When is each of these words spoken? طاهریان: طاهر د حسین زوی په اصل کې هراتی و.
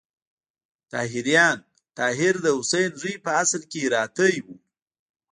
طاهریان: 0.93 1.57
طاهر 1.97 2.35
د 2.41 2.47
حسین 2.57 2.91
زوی 3.01 3.15
په 3.25 3.31
اصل 3.41 3.61
کې 3.71 3.79
هراتی 3.85 4.35
و. 4.43 4.47